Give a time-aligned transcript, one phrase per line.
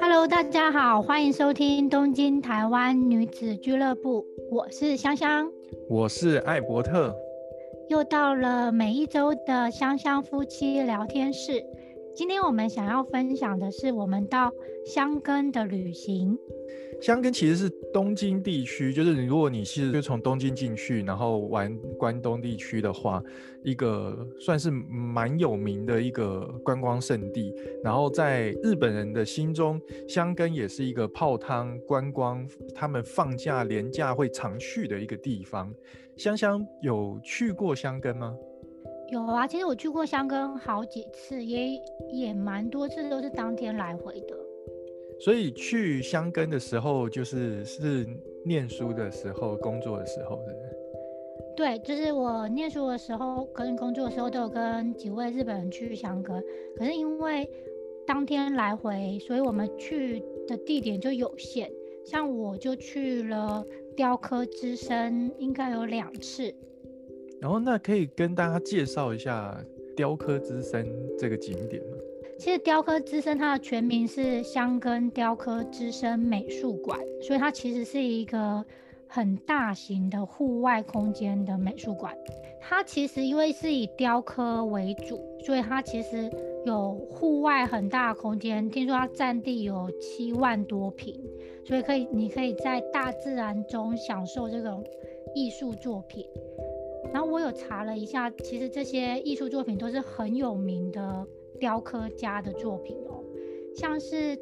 [0.00, 5.50] Hello，大家好，欢迎收听东京台湾女子俱乐部，我是香香，
[5.88, 7.16] 我是艾伯特，
[7.88, 11.64] 又到了每一周的香香夫妻聊天室。
[12.18, 14.52] 今天我们想要分享的是我们到
[14.84, 16.36] 香根的旅行。
[17.00, 23.22] 香根其实是东京地区，就是如果你是就从东京进去，然后玩关东地区的话，
[23.62, 27.54] 一个算是蛮有名的一个观光胜地。
[27.84, 35.72] 然后在日本人的心中，香根也是一个泡汤观光，他们放假连假会常去的一个地方。
[36.16, 38.34] 香香有去过香根吗？
[39.10, 41.80] 有啊，其实我去过香根好几次，也
[42.12, 44.36] 也蛮多次都是当天来回的。
[45.20, 48.06] 所以去香根的时候，就是是
[48.44, 50.68] 念书的时候、工作的时候，对不对？
[51.56, 56.40] 对，就是我念书的时候跟工作的时候都有跟几位日本人去香根。
[56.76, 57.50] 可是因为
[58.06, 61.70] 当天来回，所以我们去的地点就有限。
[62.04, 63.64] 像我就去了
[63.96, 66.54] 雕刻之声，应该有两次。
[67.40, 69.56] 然后那可以跟大家介绍一下
[69.96, 70.86] 雕刻之森
[71.18, 71.96] 这个景点吗？
[72.38, 78.64] 其实雕刻之森它的全名是香根雕刻之森美术馆，所以它其实是一个
[79.08, 82.16] 很大型的户外空间的美术馆。
[82.60, 86.30] 它其实因为是以雕刻为主，所以它其实
[86.64, 88.68] 有户外很大的空间。
[88.70, 91.20] 听说它占地有七万多平，
[91.64, 94.84] 所以可以你可以在大自然中享受这种
[95.34, 96.24] 艺术作品。
[97.12, 101.26] 然后我有查了一下，其实这些艺术作品都是很有名的。
[101.60, 103.20] 雕刻家的作品哦，
[103.74, 104.38] 像是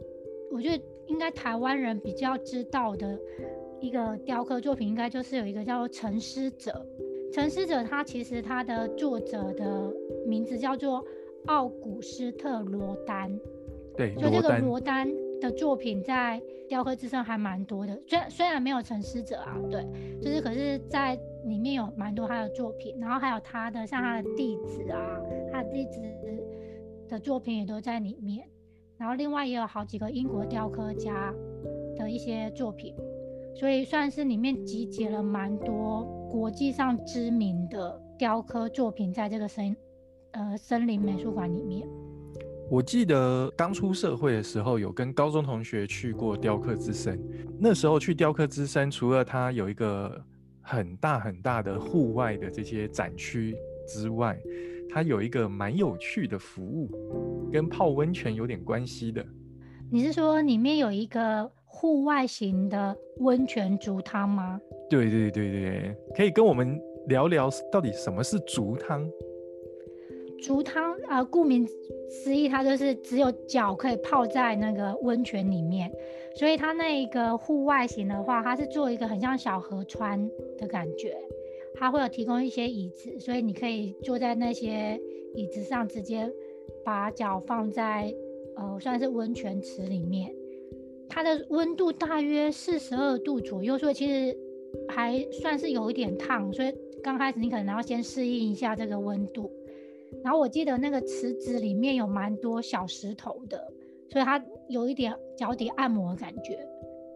[0.50, 3.18] 我觉得应该台湾人比较知道的
[3.80, 6.86] 一个雕刻作品，应该就是有一个叫做沉思者。
[7.32, 9.90] 沉思者他其实他的作者的
[10.26, 11.02] 名字叫做
[11.46, 13.40] 奥古斯特罗丹。
[13.96, 19.86] 对，就这个罗丹的作品在雕刻之上还蛮多的，虽然虽然没有陈思者啊，对，
[20.20, 25.20] 就是可是在里面有蛮多他的作品，然后还有他的像他的弟子啊，
[25.52, 26.00] 他的弟子。
[27.08, 28.44] 的作品也都在里面，
[28.98, 31.32] 然后另外也有好几个英国雕刻家
[31.96, 32.96] 的一些作品，
[33.54, 39.76] 所以算是里面集结了蛮多国际上知名的雕刻作品，在这个森
[40.32, 41.86] 呃森林美术馆里面。
[42.68, 47.18] 我记得刚出社会的时候，有跟高中同学去过雕刻之森。
[47.60, 50.20] 那时候去雕刻之森，除了它有一个
[50.60, 53.56] 很大很大的户外的这些展区
[53.86, 54.36] 之外，
[54.90, 56.90] 它有一个蛮有趣的服务，
[57.52, 59.24] 跟泡温泉有点关系的。
[59.88, 64.60] 你是说里面有一个户外型的温泉竹汤吗？
[64.90, 69.08] 对对对对，可以跟我们聊聊到底什么是竹汤？
[70.40, 71.66] 竹汤啊，顾名
[72.08, 75.90] 思义，它就是只有脚可以泡在那个温泉里面，
[76.34, 81.16] 所以它那个户外型的话，它是做一个很像小河川的感觉。
[81.78, 84.98] 它会有提供一些椅子，所以你可以坐在那些
[85.34, 86.32] 椅子上，直接
[86.84, 88.14] 把脚放在
[88.56, 90.34] 呃算是温泉池里面。
[91.08, 94.36] 它的温度大约四十二度左右，所以其实
[94.88, 99.50] 还算是有一点烫，所以刚开始你可能要先适应一下这个温度。
[100.22, 103.56] 然后我记得那个池子里面有蛮多小石头的，
[104.10, 106.58] 所以它有一点脚底按摩的感觉。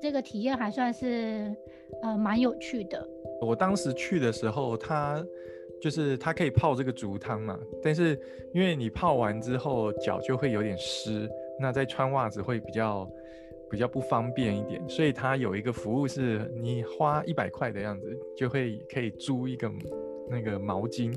[0.01, 1.55] 这个体验还算是
[2.03, 3.06] 呃蛮有趣的。
[3.41, 5.25] 我当时去的时候，它
[5.81, 8.19] 就是它可以泡这个竹汤嘛，但是
[8.55, 11.28] 因为你泡完之后脚就会有点湿，
[11.59, 13.11] 那再穿袜子会比较
[13.71, 19.71] 比较不方便一点，所以它有一个服务是你花一百块的样子，就会可以租一个
[20.28, 21.15] 那个毛巾，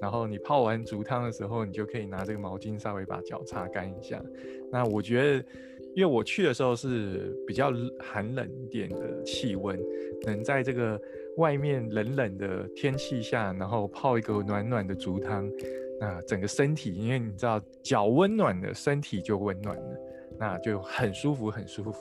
[0.00, 4.22] 然后你泡完竹汤的时候，你就可以拿这个毛巾稍微把脚擦干一下。
[4.70, 5.44] 那我觉得。
[5.94, 9.78] 因为我去的时候是比较寒冷一点的气温，
[10.26, 11.00] 能在这个
[11.36, 15.48] 外面冷冷的天气下，然后泡一个暖暖的竹汤，
[16.00, 20.00] 那整个身体，因为你知道脚温暖的身体就温暖了，
[20.36, 21.92] 那就很舒服，很舒服。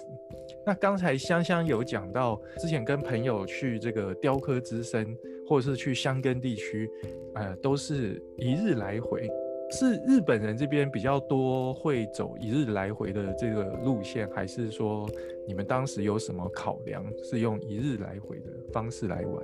[0.65, 5.15] 那刚才香香有讲到，之前跟朋友去这个雕刻之森，
[5.47, 6.89] 或者是去香根地区，
[7.35, 9.29] 呃，都是一日来回。
[9.71, 15.09] 是日本人这边比较多会走一日来回的这个路线，还是说
[15.47, 19.43] 你们当时有什么考量，是用一日来回的方式来玩？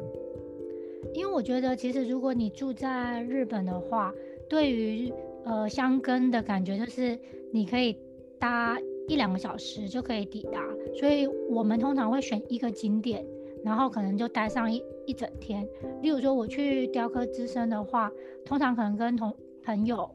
[1.15, 4.13] 因为我觉得，其实如果你住在日本的话，
[4.47, 5.11] 对于
[5.45, 7.17] 呃香根的感觉，就是
[7.51, 7.97] 你可以
[8.37, 10.63] 搭一两个小时就可以抵达，
[10.99, 13.25] 所以我们通常会选一个景点，
[13.63, 15.67] 然后可能就待上一一整天。
[16.01, 18.11] 例如说我去雕刻之森的话，
[18.45, 20.09] 通常可能跟同朋友。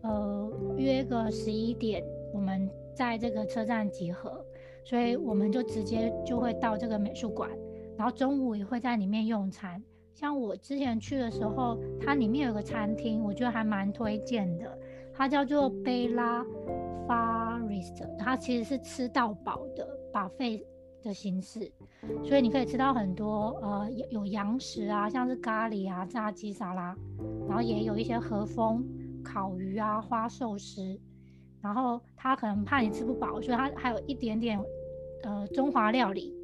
[0.00, 4.44] 呃约个十一点，我们在这个车站集合，
[4.84, 7.50] 所以我们就直接就会到这个美术馆，
[7.96, 9.82] 然后中午也会在里面用餐。
[10.14, 14.78] 像我之前去的时候，它里面有个餐厅，我觉得还蛮推荐的，
[15.12, 16.46] 它叫做贝拉
[17.08, 20.64] Forest，它其实是吃到饱的把费
[21.02, 21.70] 的形式，
[22.24, 26.96] 所以你可以吃到很多呃有有洋食啊，像是咖喱啊、炸鸡沙拉，
[27.48, 28.84] 然后也有一些和风
[29.24, 30.98] 烤鱼啊、花寿司，
[31.60, 34.58] 然后他可能怕你吃不饱，所以他还有一点点
[35.22, 36.34] 呃中华料理。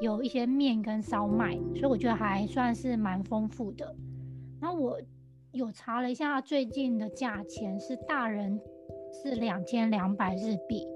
[0.00, 3.94] 有一些面跟烧麦，所以我觉得还算是蛮丰富的。
[4.58, 4.98] 然后我
[5.52, 8.58] 有查了一下最近的价钱，是大人
[9.12, 10.86] 是两千两百日币，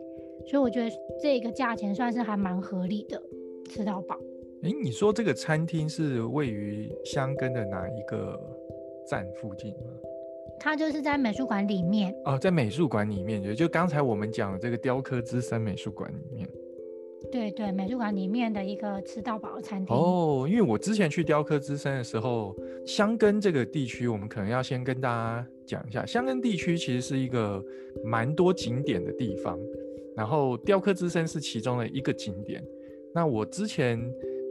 [0.46, 3.20] 所以我觉得这个价钱算是还蛮合理的，
[3.70, 4.19] 吃到饱。
[4.62, 8.41] 哎，你说这个餐厅是位于香根的哪一个
[9.08, 9.93] 站附近吗？
[10.61, 16.49] 它就是在美术馆里面哦，在美术馆里面，就就刚才我们讲的这个雕刻之森美术馆里面。
[17.32, 20.46] 对对，美术馆里面的一个吃到饱的餐厅哦。
[20.49, 22.55] 因为我之前去雕刻之森的时候，
[22.87, 27.62] 香根这个地区，我们可能要先跟大家讲一下，香根地区其实是一个
[28.05, 29.58] 蛮多景点的地方，
[30.16, 32.62] 然后雕刻之森是其中的一个景点。
[33.14, 34.00] 那我之前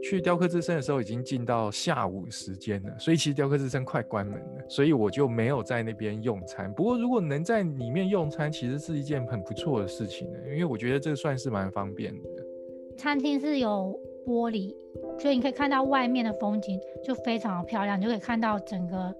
[0.02, 6.72] 去雕刻之森的时候，已经进到下午时间了，所以其实雕刻之森快关门了，所以我就没有在那边用餐。
[6.72, 12.28] 不过如果能在里面用餐，其实是一件很不错的事情呢，因为我觉得这算是蛮方便的。
[12.96, 14.74] 餐厅是有玻璃，
[15.18, 19.14] 所以你可以看到外面的风景，就非常漂亮，你就可以看到整个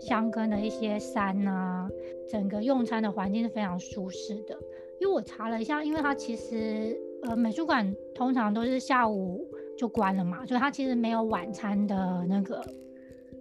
[0.00, 1.88] 香根的一些山啊，
[2.28, 4.56] 整个用餐的环境是非常舒适的。
[5.00, 9.46] 因为我查了一下，因为它其实呃美术馆通常都是下午
[9.76, 12.64] 就关了嘛，所以它其实没有晚餐的那个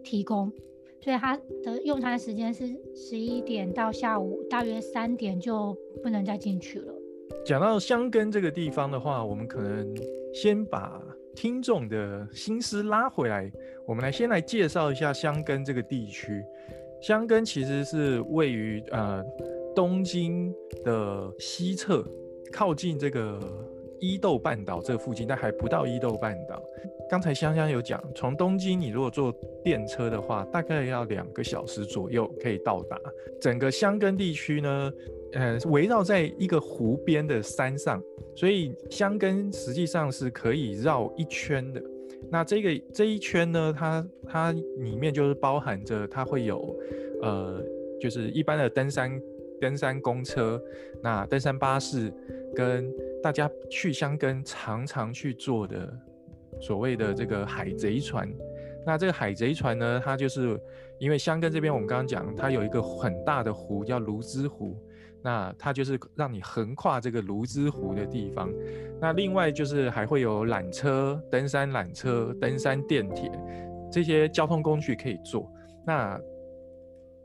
[0.03, 0.51] 提供，
[1.01, 6.93] 所以它的用餐时间是十一点到下午大约三点就不能再进去了。
[7.45, 9.85] 讲到香根这个地方的话，我们可能
[10.33, 11.01] 先把
[11.35, 13.51] 听众的心思拉回来，
[13.85, 16.43] 我们来先来介绍一下香根这个地区。
[17.01, 19.23] 香根其实是位于呃
[19.77, 20.51] 东京
[20.83, 22.03] 的西侧，
[22.51, 23.39] 靠近这个
[23.99, 26.59] 伊豆半岛这附近，但还不到伊豆半岛。
[27.07, 29.31] 刚才香香有讲，从东京你如果坐
[29.63, 32.99] 电车的话，大概要两个小时左右可以到达。
[33.39, 34.91] 整个香根地区呢？
[35.33, 38.01] 呃，围绕在一个湖边的山上，
[38.35, 41.79] 所以香根实际上是可以绕一圈的。
[42.31, 46.75] 那这个这一圈呢，它它里面就是包含着它会有，
[47.21, 47.63] 呃，
[48.01, 49.21] 就是一般的登山
[49.59, 50.61] 登山公车，
[51.01, 52.13] 那登山巴士
[52.55, 55.93] 跟大家去香根常常去坐的
[56.59, 58.27] 所谓的这个海贼船。
[58.85, 60.59] 那这个海贼船呢，它就是
[60.99, 64.75] 因为香根这边我们刚刚讲，它有一个很大的湖叫卢兹湖。
[65.23, 68.49] 那它就是让你横跨这个卢兹湖的地方。
[69.01, 73.29] 那另外就是还会有缆车、登山缆车、登山电铁
[73.91, 75.51] 这些交通工具可以坐。
[75.85, 76.17] 那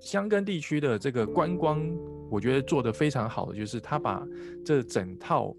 [0.02, 1.80] 香根地区的这个观光，
[2.28, 4.26] 我觉得做得非常好的，就是它把
[4.64, 5.54] 这整套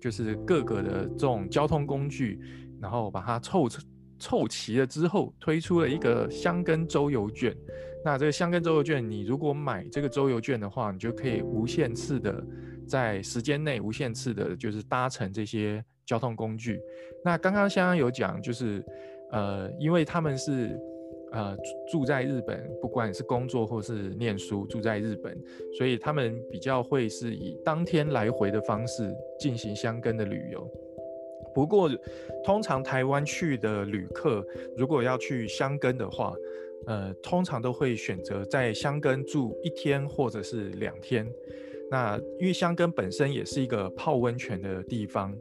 [0.00, 2.40] 就是各个的这种交通工具，
[2.82, 3.68] 然后把它凑
[4.18, 7.56] 凑齐了之后，推出了一个香根周游券。
[8.04, 12.44] 那这个香根周游券，你如果买这个周游券的话，你就可以无限次的
[12.86, 16.80] 在时间内无限次的，就是搭乘这些交通工具。
[17.24, 18.84] 那刚刚香香有讲，就是
[19.30, 20.76] 呃，因为他们是
[21.34, 21.56] 呃
[21.90, 25.36] 住在日本，不管是工作或是念书，住在日本，
[25.76, 30.66] 所以他们比较会是以当天来回的方式进行香根的旅游。
[31.52, 31.90] 不过，
[32.44, 34.44] 通常台湾去的旅客
[34.76, 36.32] 如果要去香根的话，
[36.86, 41.26] 呃，通常都会选择在香根住一天或者是两天。
[41.90, 45.36] 那因为香根本身也是一个泡温泉的地方，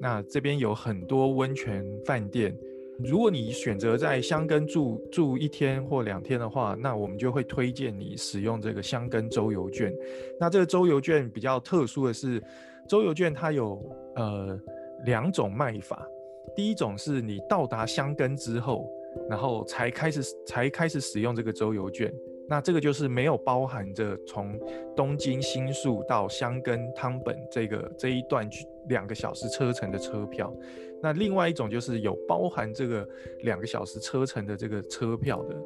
[0.00, 2.56] 那这边有很多温泉饭店。
[3.04, 9.92] 如果你选择在香根住住一天或两天的话，那我们就会推荐你使用这个香根周游券。
[10.38, 12.42] 那这个周游券比较特殊的是，
[12.88, 13.82] 周游券它有
[14.16, 14.60] 呃
[15.04, 16.06] 两种卖法。
[16.54, 18.88] 第一种是你到达香根之后。
[19.28, 22.12] 然后才开始才开始使用这个周游券，
[22.46, 24.56] 那这个就是没有包含着从
[24.94, 28.48] 东京新宿到香根汤本这个这一段
[28.88, 30.54] 两个小时车程的车票。
[31.02, 33.08] 那另外一种就是有包含这个
[33.42, 35.56] 两个小时车程的这个车票的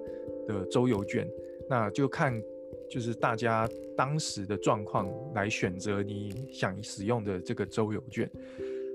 [0.46, 1.28] 的周游券，
[1.68, 2.40] 那就看
[2.90, 8.30] 就是大家当时的状况来选择你想使用的这个周游券。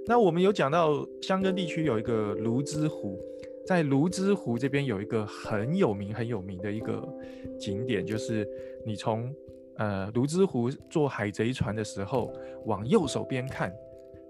[0.06, 3.20] 那我们有讲到香根地区有一个泸沽湖。
[3.66, 7.06] 在泸沽湖这边有一个很有名、很有名的一个
[7.60, 8.48] 景点，就是
[8.86, 9.30] 你从
[9.76, 12.32] 呃泸沽湖坐海贼船的时候，
[12.64, 13.76] 往右手边看，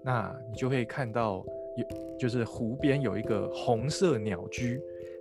[0.02, 1.46] 那你就会看到
[1.78, 4.80] 有就是湖边有一个红色鸟居。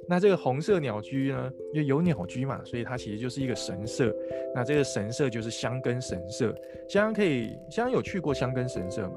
[0.09, 4.15] 那这个红色鸟居呢，因为有鸟居嘛，所以它其实就是一个神社。
[4.55, 6.55] 那这个神社就是香根神社。
[6.87, 9.15] 香香可以，香香有去过香根神社吗？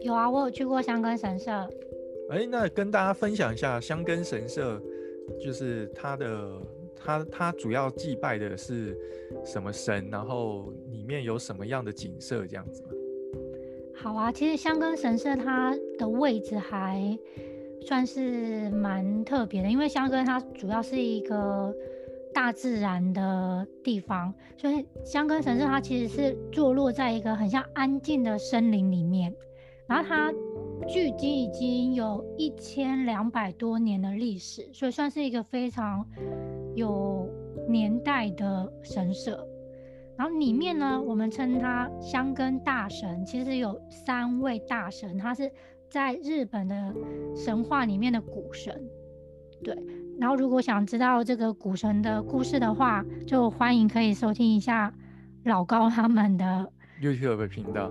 [0.00, 1.52] 有啊，我有去过香根神社。
[2.30, 4.82] 哎，那跟大家分享一下香根神社，
[5.40, 6.52] 就是它的
[6.96, 8.98] 它它主要祭拜的是
[9.44, 12.88] 什么神，然后里面有什么样的景色这样子吗？
[13.96, 17.18] 好啊，其实香根神社它的位置还。
[17.86, 21.72] 算是蛮特别的，因为香根它主要是一个
[22.34, 29.32] 大自然的地方，所以香根神社它其实是坐落在一个很像安静的森林里面，
[29.86, 30.32] 然后它
[30.88, 36.04] 距今已经有一千两百多年的历史，所以算是一个非常
[36.74, 37.30] 有
[37.68, 39.46] 年代的神社。
[40.18, 45.50] 然后里面呢，我们称它香根大神，其实有三位大神，他是。
[45.88, 46.94] 在日本的
[47.36, 48.74] 神话里面的古神，
[49.62, 49.72] 对。
[50.18, 54.92] 然后如果想知道这个古神的故事的话，就欢迎可以收听一下
[55.44, 57.88] 老高他们的 YouTube 频道。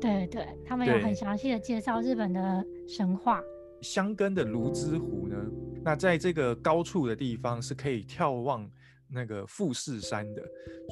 [0.00, 3.42] 对对，他们有很详细的介绍日本的神话。
[3.82, 5.36] 香根的芦之湖呢，
[5.84, 8.66] 那在这个高处的地方是可以眺望
[9.06, 10.42] 那个富士山的，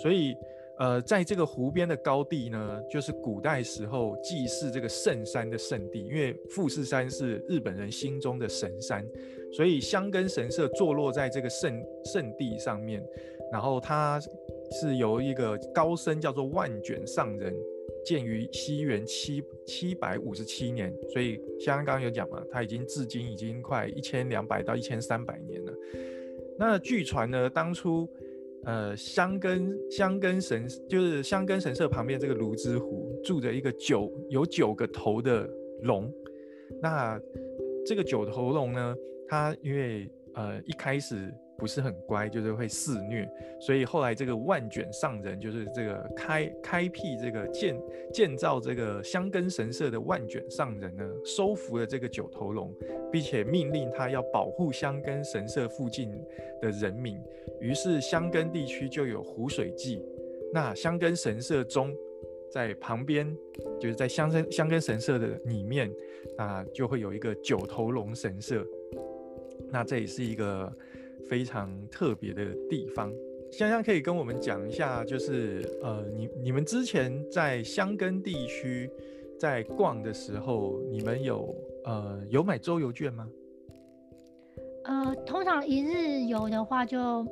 [0.03, 0.35] 所以。
[0.79, 9.07] 呃，在这个湖边的高地呢，就是古代时候祭祀这个圣山的圣地，因为富士山是日本人心中的神山，
[9.52, 13.05] 所以香根神社坐落在这个圣圣地上面。
[13.52, 14.19] 然后它
[14.81, 17.55] 是由一个高僧叫做万卷上人
[18.05, 25.73] 建于西元七七百五十七年，所以像刚刚有讲嘛，它已经至今已经快一千两百到一千三百年了。
[26.59, 28.09] 那据传呢，当初。
[28.64, 35.49] 呃，香根香根神就是香根神社旁边这个芦之湖住着一个九有九个头的
[35.83, 36.12] 龙。
[36.81, 37.21] 那
[37.85, 38.95] 这个九头龙呢，
[39.28, 41.33] 它因为呃一开始。
[41.62, 43.25] 不是很乖，就是会肆虐，
[43.61, 47.81] 所以后来这个万卷上人，就是这个开开辟这个建
[48.12, 52.75] 建造这个香根神社的万卷上人呢，收服了这个九头龙，
[53.12, 56.11] 并且命令他要保护香根神社附近
[56.61, 57.16] 的人民。
[57.61, 60.04] 于是香根地区就有湖水祭。
[60.52, 61.95] 那香根神社中，
[62.50, 63.33] 在旁边
[63.81, 65.88] 就是在香根香根神社的里面，
[66.37, 68.66] 那就会有一个九头龙神社。
[69.71, 70.76] 那这也是一个。
[71.33, 73.11] 非常特别的地方，
[73.51, 78.91] 香香可以跟我们讲一下，就是呃，你你们之前在香根地区
[79.39, 81.55] 在逛的时候，你们有
[81.87, 83.27] 呃有买周游券吗？
[84.85, 87.27] 呃，通常一日游的话就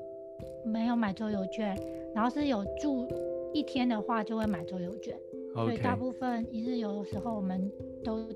[0.64, 1.76] 没有买周游券，
[2.14, 3.06] 然后是有住
[3.52, 5.14] 一天的话就会买周游券，
[5.52, 7.70] 所以大部分一日游的时候我们
[8.02, 8.26] 都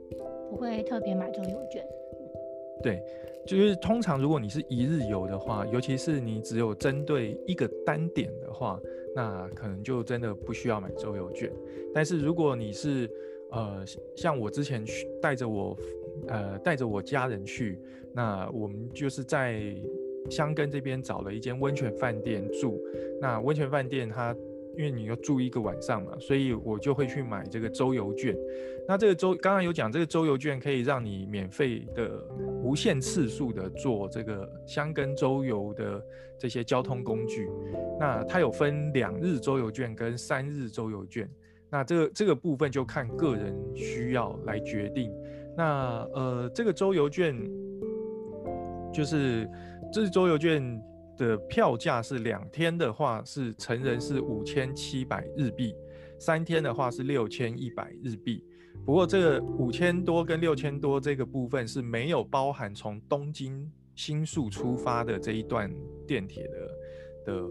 [0.51, 1.83] 不会特别买周游券。
[2.83, 3.03] 对。
[3.47, 8.81] 就是通常，如果你是一日游的话，尤其是你只有针对一个单点的话，
[9.15, 11.53] 那可能就真的不需要买周游券。
[11.93, 13.07] 但是如果你是
[13.51, 13.85] 呃
[14.17, 15.77] 像我之前去带着我
[16.27, 17.79] 呃带着我家人去，
[18.15, 19.63] 那我们就是在
[20.31, 22.83] 香根这边找了一间温泉饭店住。
[23.21, 24.35] 那温泉饭店它
[24.77, 28.37] 因为你要住一个晚上嘛，所以我就会去买这个周游券。
[28.87, 32.23] 那这个周刚刚有讲，这个周游券可以让你免费的、
[32.63, 36.03] 无限次数的做这个香根周游的
[36.39, 37.49] 这些交通工具。
[37.99, 41.29] 那它有分两日周游券跟三日周游券。
[41.71, 45.11] 那这个这个部分就看个人需要来决定。
[45.57, 47.35] 那呃，这个周游券
[48.93, 49.49] 就是
[49.93, 50.63] 这是周游券
[51.17, 55.75] 的票价是两天的话是成人是五千七百日币，
[56.19, 58.45] 三天的话是六千一百日币。
[58.85, 65.73] 不过这个五千多跟六千多这个部分是没有包含从东京新宿出发的这一段
[66.07, 67.49] 电铁的的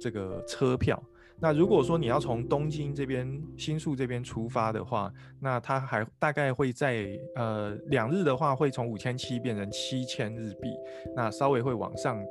[0.00, 1.00] 这个车票。
[1.40, 10.68] 那如果说你要从东京这边新宿这边出发的话，那它还大概会在呃两日的话会从五千七变成七千日币，
[11.16, 12.22] 那稍微会往上。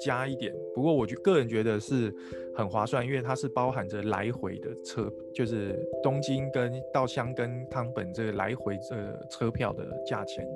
[0.00, 2.12] 加一点，不过我觉个人觉得是
[2.54, 8.96] 很划算，因为它是包含着来回的车，就是东京跟到香根汤本这个来回这
[9.30, 10.46] 车票的价钱。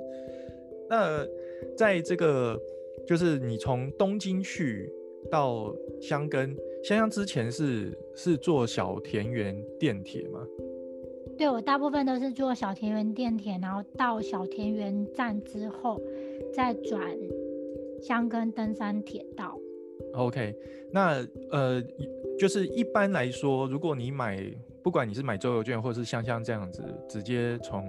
[0.89, 1.25] 那
[1.77, 2.59] 在这个
[3.07, 4.91] 就是你从东京去
[5.31, 10.45] 到香根，香香之前是是坐小田园电铁吗？
[11.35, 15.99] 对，我大部分都是坐小田园电铁，然后到小田园站之后
[16.53, 17.01] 再转。
[18.03, 19.57] 香根登山铁道
[20.13, 20.53] OK，
[20.91, 21.81] 那呃，
[22.37, 24.43] 就是一般来说，如果你买，
[24.83, 27.81] 不管你是买周游券，或者是香香这样子，直接从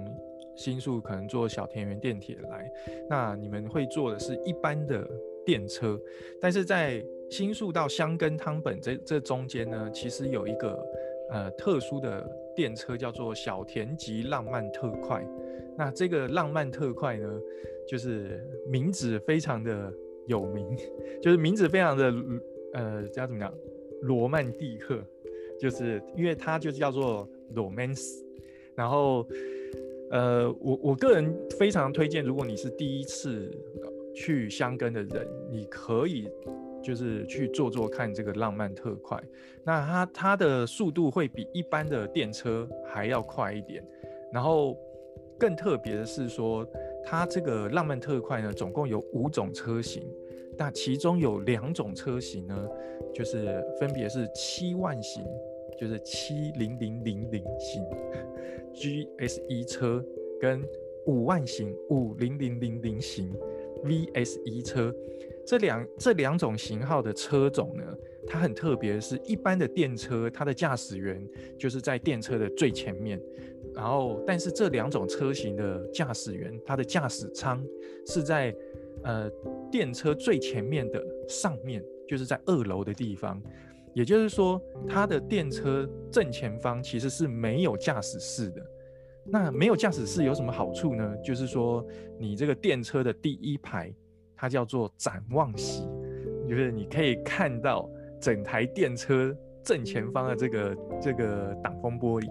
[0.55, 2.71] 新宿可能坐小田园电铁来，
[3.09, 5.05] 那你们会坐的是一般的
[5.45, 5.99] 电车，
[6.39, 10.81] 但是在新宿到香根汤本这这中间呢，其实有一个
[11.31, 15.27] 呃特殊的电车叫做小田急浪漫特快。
[15.77, 17.27] 那这个浪漫特快呢，
[17.85, 19.93] 就是名字非常的
[20.27, 20.65] 有名，
[21.21, 22.13] 就是名字非常的
[22.73, 23.53] 呃叫怎么讲，
[24.01, 25.03] 罗曼蒂克，
[25.59, 28.23] 就是因为它就是叫做 romance。
[28.75, 29.25] 然后
[30.11, 33.51] 呃我我个人非常推荐，如果你是第一次
[34.13, 36.29] 去香根的人，你可以
[36.83, 39.21] 就是去坐坐看这个浪漫特快。
[39.63, 43.83] 那它它的速度会比一般的电车还要快一点，
[44.31, 44.77] 然后。
[45.37, 46.65] 更特别的是说，
[47.05, 50.03] 它这个浪漫特快呢，总共有五种车型，
[50.57, 52.67] 那其中有两种车型呢，
[53.13, 55.23] 就是分别是七万型，
[55.79, 57.83] 就是七零零零零型
[58.73, 60.03] GSE 车，
[60.41, 60.61] 跟
[61.05, 63.31] 五万型五零零零零型
[63.83, 64.93] VSE 车。
[65.45, 67.83] 这两这两种型号的车种呢，
[68.25, 71.23] 它很特别，是一般的电车，它的驾驶员
[71.55, 73.21] 就是在电车的最前面。
[73.75, 77.61] 然后，但是这两种车型的驾驶员，他的驾驶舱
[78.07, 78.55] 是在
[79.03, 79.29] 呃
[79.69, 83.41] 电车最前面的上面，就是在二楼的地方。
[83.93, 88.61] 也就是说，他的电车正前方其实是没有驾驶室的。
[89.25, 91.15] 那没有驾驶室有什么好处呢？
[91.23, 91.85] 就是说，
[92.19, 93.93] 你这个电车的第一排，
[94.35, 95.83] 它叫做展望席，
[96.47, 97.89] 就是你可以看到
[98.21, 102.27] 整台电车正前方的这个这个挡风玻璃。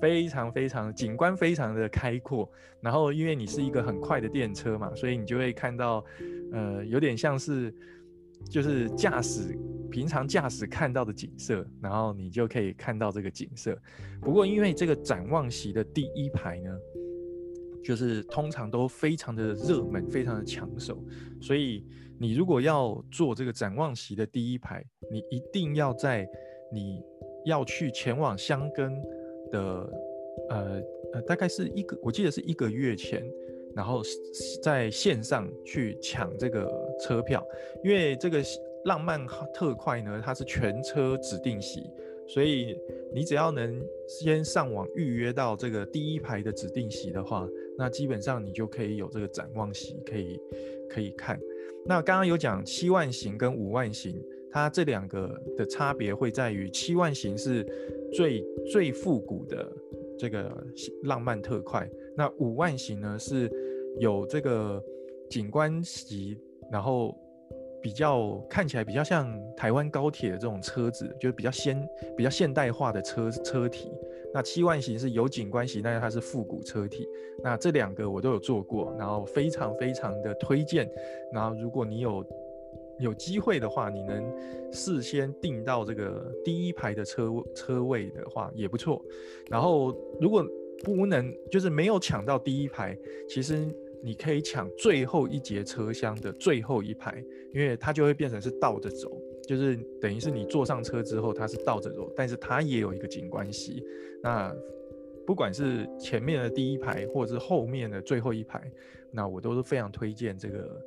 [0.00, 2.50] 非常非常景观非常的开阔，
[2.80, 6.04] 然后因为你是一个很快的电车嘛，所以你就会看到，
[6.52, 7.74] 呃，有点像是
[8.50, 9.58] 就是驾驶
[9.90, 13.76] 平常驾驶看到的景色，然后你就可以看到这个景色。
[14.20, 16.70] 不过因为这个展望席的第一排呢，
[17.82, 21.02] 就是通常都非常的热门，非常的抢手，
[21.40, 21.84] 所以
[22.18, 26.28] 你如果要坐这个展望席的第一排，你一定要在
[26.72, 27.00] 你
[27.44, 28.92] 要去前往香根。
[29.50, 29.60] 的
[30.48, 30.82] 呃
[31.14, 33.24] 呃，大概是一个，我记得是一个月前，
[33.74, 34.02] 然后
[34.62, 37.44] 在线上去抢这个车票，
[37.82, 38.42] 因为这个
[38.84, 41.82] 浪漫特快呢，它是全车指定席，
[42.28, 42.78] 所以
[43.12, 50.40] 你只要能先上网预约到这个第一排的指定席的话，那基本上你就可以有这个展望席可以
[50.88, 51.40] 可以看。
[51.84, 54.22] 那刚刚有讲七万型跟五万型。
[54.56, 57.62] 它这两个的差别会在于，七万型是
[58.10, 58.42] 最
[58.72, 59.70] 最复古的
[60.18, 60.50] 这个
[61.02, 63.52] 浪漫特快，那五万型呢是
[63.98, 64.82] 有这个
[65.28, 66.38] 景观席，
[66.72, 67.14] 然后
[67.82, 73.92] 比较看起来比较像台湾高铁的这种车子，就是比较先比较现代化的车车体。
[74.32, 77.06] 那七万型是有景观席，但是它是复古车体。
[77.44, 80.90] 那这两个我都有坐过，然后非常非常的推荐。
[81.30, 82.24] 然后如果你有
[82.98, 84.24] 有机会的话，你能
[84.72, 89.04] 事先订到这个第一排的车车位的话也不错。
[89.50, 90.46] 然后如果
[90.84, 92.96] 不能，就是没有抢到第一排，
[93.28, 93.66] 其实
[94.02, 99.10] 你可以抢最后一节车厢的最后一排，因为它就会变成是倒着走，
[99.46, 103.82] 就是等于是你坐上车之后它是倒着走，但是它也有一个景观席。
[104.22, 104.54] 那
[105.26, 108.70] 不管是前面的第一排，或者是后面的最后一排，
[109.10, 110.82] 那我都是非常推荐这个。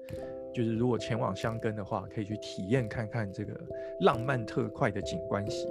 [0.51, 3.53] 就是如果前往香根的话，可以去体验看看这个
[4.01, 5.67] 浪漫特快的景观席，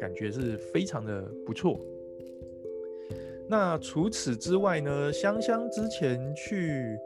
[0.00, 1.80] 感觉是非常的不错。
[3.48, 6.98] 那除此之外呢，香香之前去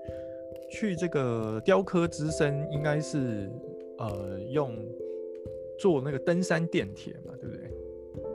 [0.71, 3.51] 去这个雕刻之森，应该是
[3.99, 4.75] 呃用
[5.79, 7.71] 坐那个登山电铁嘛，对不对？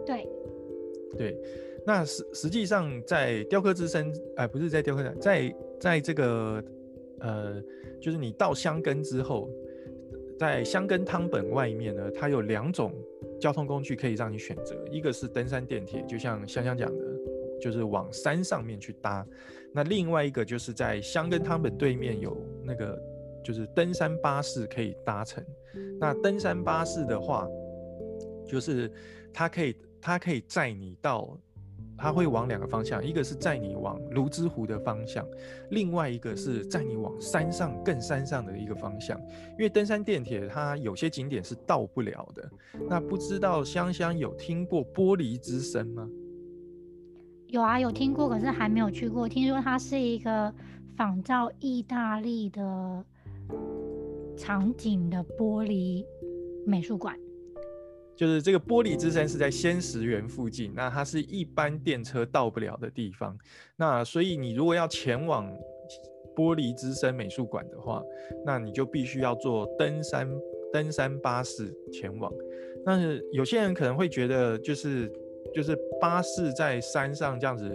[0.06, 0.28] 对，
[1.18, 1.42] 对。
[1.86, 6.64] 那实实际上在雕刻之森，哎，不是在雕刻在在这个。
[7.22, 7.62] 呃，
[8.00, 9.50] 就是你到香根之后，
[10.40, 12.94] 在香根汤本外面呢，它有两种
[13.42, 17.06] 交通工具可以让你选择，一个是登山电铁，就像香香讲的，
[17.60, 19.26] 就是往山上面去搭；
[19.74, 22.98] 那另外一个就是在香根汤本对面有那个
[23.44, 25.44] 就是登山巴士可以搭乘。
[26.00, 27.46] 那登山巴士的话，
[28.48, 28.90] 就是
[29.34, 31.38] 它可以它可以载你到。
[32.00, 35.28] 它会往两个方向，一个是载你往泸沽湖的方向，
[35.72, 39.20] 另外一个是载你往山上更山上的一个方向。
[39.52, 42.50] 因为登山电铁它有些景点是到不了的。
[42.90, 46.10] 那不知道香香有听过玻璃之声吗？
[47.48, 49.28] 有啊，有听过，可是还没有去过。
[49.28, 50.54] 听说它是一个
[50.96, 53.04] 仿照意大利的
[54.38, 56.06] 场景的玻璃
[56.66, 57.18] 美术馆。
[58.20, 63.38] 就是这个玻璃之森是在仙石园附近，那它是一般电车到不了的地方。
[63.78, 65.50] 那所以你如果要前往
[66.36, 68.04] 玻璃之森美术馆的话，
[68.46, 70.30] 那你就必须要坐登山
[70.74, 72.30] 登山巴士前往。
[72.86, 75.10] 但是有些人可能会觉得，就是
[75.56, 77.66] 就是巴士在山上这样子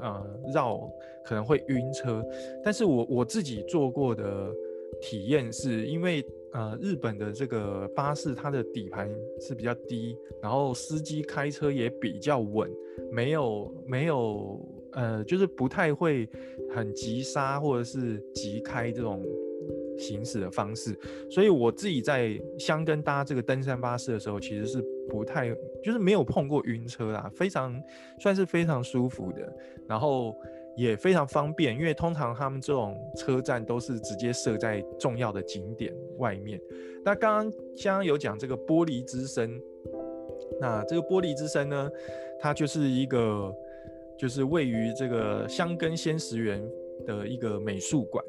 [0.00, 0.78] 呃绕
[1.24, 2.22] 可能会晕车，
[2.62, 4.52] 但是我我自己坐过的
[5.00, 6.22] 体验是因为。
[6.54, 12.70] 呃，日本的这个巴士，它的底盘是比较低，然后司机开车也比较稳，
[13.10, 16.28] 没有没有呃，就是不太会
[16.72, 19.20] 很急刹或者是急开这种
[19.98, 20.96] 行驶的方式。
[21.28, 27.74] 所以我自己在香根搭这个登山巴士的时候，其实是不太就是没有碰过晕车啦，非常
[28.20, 29.52] 算是非常舒服的。
[29.88, 30.32] 然后。
[30.76, 36.60] 也非常方便，因为通常他们这种车站都是直接设在重要的景点外面。
[37.04, 39.60] 那刚刚刚刚有讲这个玻璃之森，
[40.60, 41.90] 那这个玻璃之森呢，
[42.40, 43.54] 它就是一个
[44.18, 46.66] 就是位于这个香根仙石园
[47.06, 48.24] 的一个美术馆。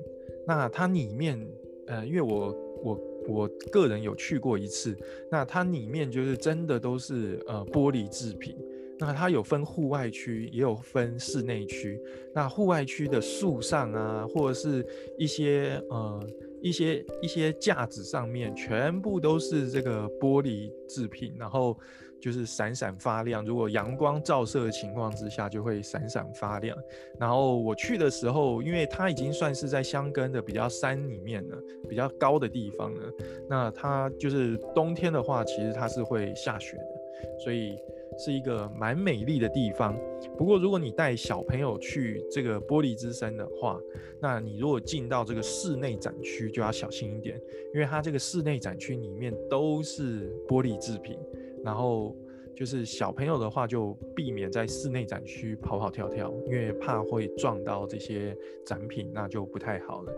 [0.46, 1.40] 那它里面，
[1.88, 4.96] 呃，因为我我我个人有去过一次，
[5.32, 8.56] 那它里面就是真的都是呃玻璃制品。
[8.98, 12.00] 那它有分户外区，也有分室内区。
[12.34, 14.86] 那户外区的树上啊，或者是
[15.18, 16.28] 一些呃
[16.62, 21.78] 一些一些架子上面，全部都是这个玻璃制品，然后
[22.20, 23.46] 就是闪闪发亮。
[23.46, 26.76] 如果阳光照射的情况之下，就会闪闪发亮。
[27.20, 31.58] 然后我去的时候，因为它已经算是在香根的比较山里面了，
[31.90, 33.14] 比较高的地方了。
[33.50, 36.95] 那它就是冬天的话，其实它是会下雪的，
[37.44, 37.78] 所以。
[38.18, 39.94] 是一个蛮美丽的地方，
[40.38, 43.78] 不过如果你带小朋友去这个玻璃之森的话，
[44.22, 47.38] 那你如果进到这个室内展区就要小心一点，
[47.74, 51.18] 因为它这个室内展区里面都是玻璃制品，
[51.62, 52.16] 然后
[52.56, 58.34] 就是小朋友的话就避免在室内展区跑跑跳跳，因为怕会撞到这些
[58.66, 60.14] 展品，那就不太好了。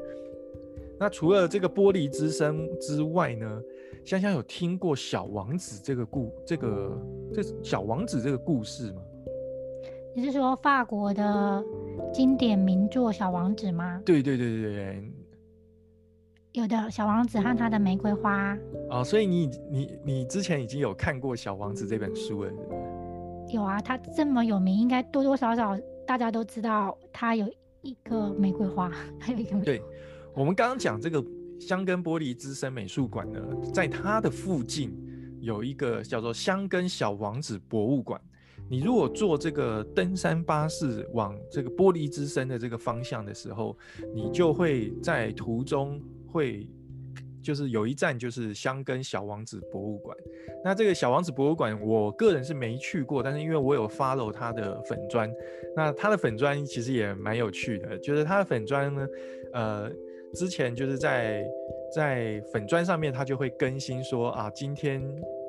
[0.99, 3.59] 那除了这个玻璃之森之外呢？
[4.05, 7.01] 香香有听过《小王子》这个故这个
[7.33, 9.01] 这小王子这个故事吗？
[10.15, 11.63] 你是说法国的
[12.13, 14.01] 经典名作《小王子》吗？
[14.05, 15.11] 对对对对对，
[16.53, 18.57] 有的《小王子》和他的玫瑰花。
[18.89, 22.51] 哦，所以你你你之前已经有看过《小王子》这本书了？
[23.53, 27.45] 有啊，他这么有名，应该多多少少大家都知道他有
[27.81, 29.59] 一个玫瑰花， 还有一个。
[29.61, 29.81] 对，
[30.33, 31.23] 我们刚刚讲这个。
[31.59, 33.39] 香根玻璃之森美术馆呢，
[33.73, 34.95] 在它的附近
[35.39, 38.19] 有一个叫做香根小王子博物馆。
[38.69, 43.77] 你如果坐这个登山巴士往这个玻璃之森的这个方向的时候，
[44.13, 46.67] 你就会在途中会
[47.41, 50.17] 就是有一站就是香根小王子博物馆。
[50.65, 55.31] 那这个小王子博物馆，我个人是没去过，但是因为我有 follow 他的粉砖，
[55.75, 59.07] 那他的粉砖其实也蛮有趣的，就是他的粉砖呢，
[59.53, 59.91] 呃。
[60.33, 61.45] 之前就是在
[61.95, 65.01] 在粉砖上面，他就会更新说啊，今天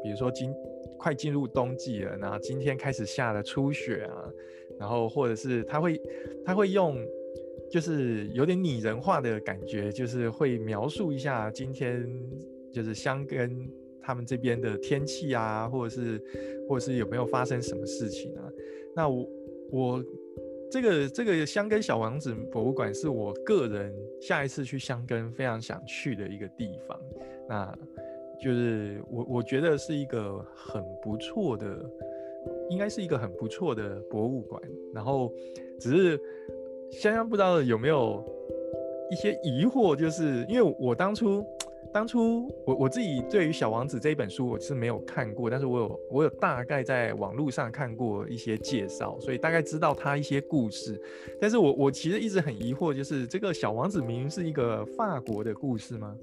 [0.02, 0.54] 比如说今
[0.96, 4.32] 快进入冬季了，然后今天开始下了初雪啊，
[4.78, 6.00] 然后或者是他会
[6.44, 6.96] 他会用
[7.70, 12.08] 就是有点拟人化的感觉，就是会描述一下今天
[12.72, 13.68] 就是香根
[14.00, 16.22] 他们这边的天气啊，或者是
[16.68, 18.44] 或者是有没有发生什么事情啊？
[18.94, 19.28] 那我
[19.70, 20.04] 我。
[20.70, 27.00] 这个这个香根小王子博物馆是我个人下一次去香根非常想去的一个地方，
[27.48, 27.78] 那
[28.42, 31.66] 就是我我觉得是一个很不错的，
[32.70, 34.62] 应该是一个很不错的博物馆。
[34.94, 35.32] 然后
[35.80, 36.20] 只是
[36.90, 38.24] 香香不知道有没有
[39.10, 41.44] 一些疑惑，就是因为我当初。
[41.92, 51.00] 当初我我自己对于《小王子》这一本书我是没有看过，但是我有我有大概在网络上看过一些介绍，所以大概知道他一些故事。
[51.40, 56.14] 但是我我其实一直很疑惑，就是这个《小王子》明明是一个法国的故事吗？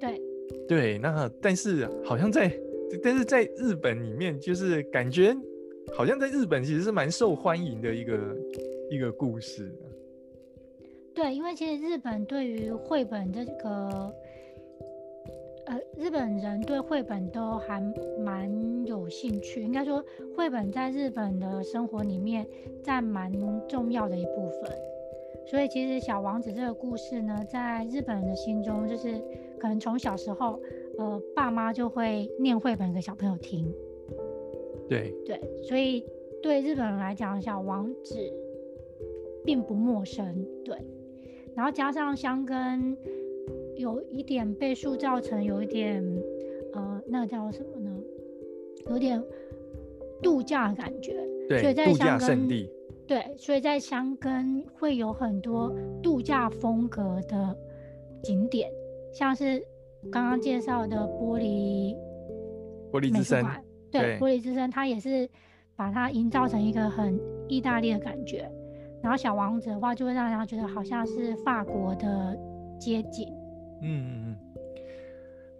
[0.00, 0.20] 对
[0.66, 2.50] 对，那但是好像在
[3.02, 5.36] 但是在日本里面，就是感觉
[5.94, 8.36] 好像在日本其实是蛮受欢迎的一个
[8.90, 9.70] 一个故事。
[11.14, 14.12] 对，因为其实日本对于绘本这个。
[15.70, 17.80] 呃，日本人对绘本都还
[18.18, 18.50] 蛮
[18.84, 20.04] 有兴趣，应该说
[20.36, 22.44] 绘本在日本的生活里面
[22.82, 23.32] 占蛮
[23.68, 24.68] 重要的一部分。
[25.46, 29.22] 所以其实小王子这个故事呢，在日本人的心中，就是
[29.60, 30.60] 可能从小时候，
[30.98, 33.72] 呃，爸妈就会念绘本给小朋友听。
[34.88, 36.04] 对对，所以
[36.42, 38.16] 对日本人来讲，小王子
[39.44, 40.44] 并不陌生。
[40.64, 40.76] 对，
[41.54, 42.96] 然后加上香根。
[43.80, 46.04] 有一点被塑造成有一点，
[46.74, 47.90] 呃，那叫什么呢？
[48.88, 49.22] 有点
[50.22, 51.16] 度假的感觉。
[51.48, 52.70] 所以对，在香根胜地，
[53.06, 57.56] 对，所以在香根会有很多度假风格的
[58.22, 58.70] 景点，
[59.12, 59.60] 像是
[60.12, 61.96] 刚刚介绍的玻璃
[62.92, 65.28] 玻璃之声，美术馆，对，对玻璃之声，它也是
[65.74, 68.48] 把它营造成一个很意大利的感觉。
[69.02, 72.38] 然后小王子的话，就会让人家觉得好像是法国的
[72.78, 73.26] 街景。
[73.82, 74.36] 嗯嗯嗯。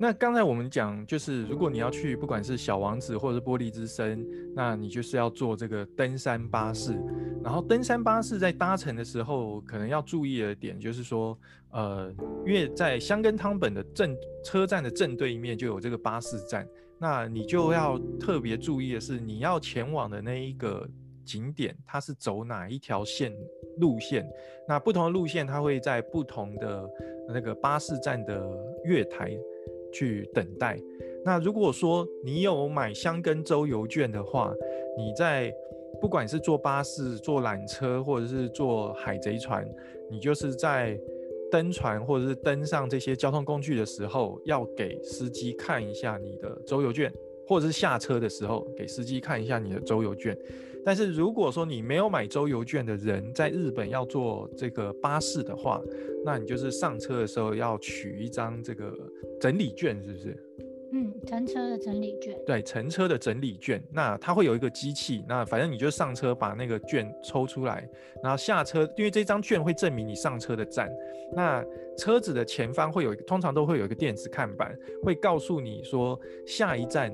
[0.03, 6.99] 那刚才我们讲，就是如果你要去，不管是小王子或者是玻璃之声，那你就是要坐这个登山巴士。
[7.45, 11.39] 然后登山巴士在搭乘的时候，可能要注意的点就是说，
[11.73, 12.11] 呃，
[12.47, 16.67] 因为在香根汤本的正车站的正对面就有这个巴士站，
[16.99, 20.89] 那你就要特别注意的是，你要前往的那一个
[21.27, 23.33] 景点，它是走哪一条线
[23.79, 24.27] 路线？
[24.67, 26.89] 那不同的路线，它会在不同的
[27.33, 28.47] 那个巴士站的
[28.85, 29.37] 月台
[29.93, 30.79] 去等待。
[31.25, 34.55] 那如果说你有买香根周游券的话，
[34.97, 35.53] 你在
[36.01, 39.69] 不管是坐巴士、坐缆车，或者是坐海贼船，
[40.11, 40.99] 你就是在
[41.51, 47.13] 登船或者是登上这些交通工具的时候，要给司机看一下你的周游券，
[47.47, 50.35] 或者是下车的时候给司机看一下你的周游券。
[50.85, 55.81] 但是如果说你没有买周游券的人，在日本要坐这个巴士的话，
[56.25, 58.93] 那你就是上车的时候要取一张这个
[59.41, 60.47] 整理券，是不是？
[60.93, 62.37] 嗯，乘车的整理券。
[62.45, 67.89] 对，乘车的整理券，那它会有一个机器，那反正你就上车把那个券抽出来，
[68.23, 70.91] 然后下车，因为这张券会证明你上车的站。
[71.33, 71.65] 那
[71.97, 77.13] 车子的前方会有一个，通常都会有一个电子看板，会告诉你说下一站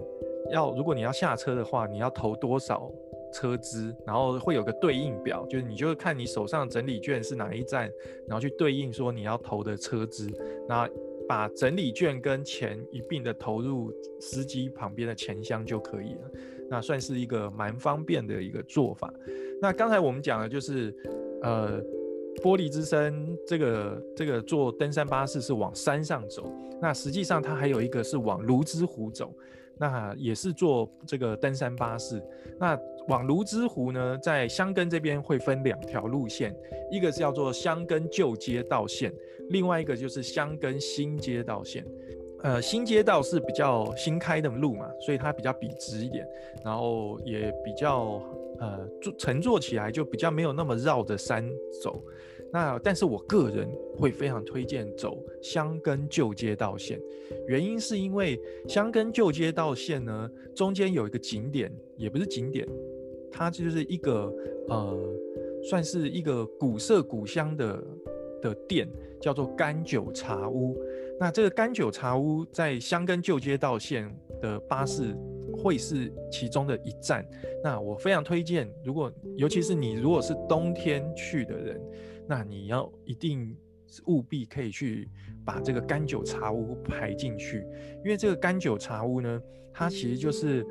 [0.51, 2.91] 要，如果你要下车的话，你要投多少
[3.37, 7.91] 车资，然后会有个对应表，就是你就是看你手上整理券是哪一站，
[8.27, 10.27] 然后去对应说你要投的车资，
[10.67, 10.91] 然后
[11.29, 16.31] 把整理券跟钱一并的投入司机旁边的钱箱就可以了。
[16.71, 19.13] 那算是一个蛮方便的一个做法。
[19.61, 20.95] 那刚才我们讲的就是，
[21.43, 21.81] 呃，
[22.43, 29.33] 玻璃之声这个这个坐登山巴士是往山上走，那实际上它还有一个是往泸沽湖走，
[29.79, 32.21] 那也是坐这个登山巴士。
[32.59, 32.77] 那
[33.09, 36.55] 往泸沽湖呢，在香根这边会分两条路线，
[36.91, 39.13] 一个是叫做香根旧街道线，
[39.51, 41.85] 另外一个就是香根新街道线。
[42.43, 46.27] 呃，新街道是比较新开的路嘛，所以它比较笔直一点，
[46.65, 48.23] 然后也比较
[48.59, 51.49] 呃坐乘坐起来就比较没有那么绕着山
[51.83, 52.03] 走。
[52.53, 57.01] 那但是我个人会非常推荐走香根旧街道线，
[57.49, 62.67] 原因是因为香根旧街道线呢中间有一个景点，也不是景点，
[63.37, 64.33] 它就是一个
[64.69, 64.99] 呃
[65.69, 67.85] 算是一个古色古香的
[68.41, 68.89] 的店，
[69.21, 70.81] 叫做甘酒茶屋。
[71.21, 75.15] 那这个甘酒茶屋在香根旧街道线的巴士
[75.55, 77.27] 会是其中的一站。
[77.63, 81.81] 那我非常推荐，如果尤其是你如果是冬天去的人，
[82.27, 83.55] 那你要一定
[84.07, 85.09] 务必可以去
[85.45, 87.67] 把这个甘酒茶屋排进去，
[88.05, 90.67] 因为这个甘酒茶屋呢，它其实就是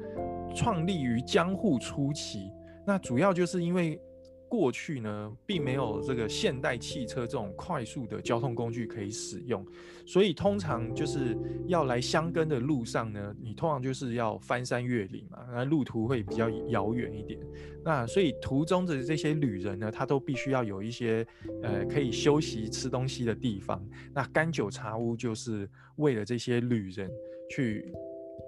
[0.56, 2.52] 创立于江户初期。
[2.86, 4.00] 那主要就是因为
[4.48, 9.66] 过去呢，并没有这个现代汽车这种快速的交通工具可以使用，
[10.06, 17.40] 所以通常就是要来香根的路上呢，你通常就是要翻山越岭嘛，那路途会比较遥远一点。
[17.84, 21.26] 那所以途中的这些旅人呢，他都必须要有一些
[21.64, 23.84] 呃可以休息吃东西的地方。
[24.14, 25.68] 那甘酒茶屋就是
[25.98, 27.12] 为了这些旅人
[27.50, 27.92] 去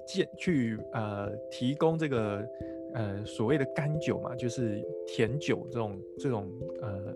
[0.07, 2.47] 建去呃提供这个。
[2.93, 6.49] 呃，所谓的干酒嘛，就是甜酒这种这种
[6.81, 7.15] 呃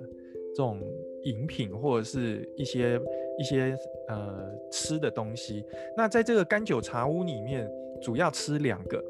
[0.53, 0.79] 这种
[1.23, 2.99] 饮品，或者是一些
[3.39, 3.75] 一些
[4.07, 5.63] 呃吃的东西。
[5.97, 7.67] 那在这个干酒茶屋里面，
[8.01, 9.03] 主要吃两个，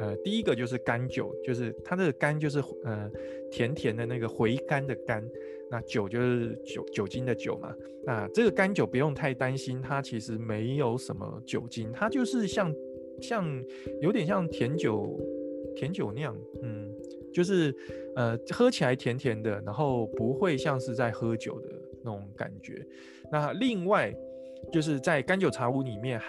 [0.00, 3.08] 呃，第一个就是干酒，就是它这个干就是呃
[3.50, 5.22] 甜甜的那个回甘的甘，
[5.70, 7.72] 那酒就是酒酒精的酒嘛。
[8.04, 12.74] 那这个干酒不用太担心，它其实没有什么酒精，它就是像
[13.20, 13.64] 像
[14.00, 15.16] 有点像甜酒。
[15.74, 16.92] 甜酒酿，嗯，
[17.32, 17.74] 就是
[18.16, 21.68] 呃喝起来甜甜的，然后不会像是在喝酒的
[22.02, 22.84] 那种感觉。
[23.30, 24.14] 那另外
[24.70, 26.20] 就是在干酒茶屋里面，